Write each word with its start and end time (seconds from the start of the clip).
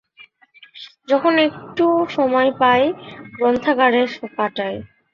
যখনই 1.07 1.43
একটু 1.49 1.85
সময় 2.15 2.49
পাই 2.61 2.81
গ্রন্থাগারে 3.35 4.01
কাটাই। 4.37 4.75